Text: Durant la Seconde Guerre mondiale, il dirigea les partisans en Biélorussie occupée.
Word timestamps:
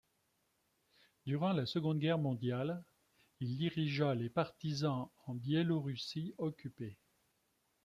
Durant 1.27 1.53
la 1.53 1.67
Seconde 1.67 1.99
Guerre 1.99 2.17
mondiale, 2.17 2.83
il 3.39 3.55
dirigea 3.55 4.15
les 4.15 4.31
partisans 4.31 5.09
en 5.27 5.35
Biélorussie 5.35 6.33
occupée. 6.39 6.97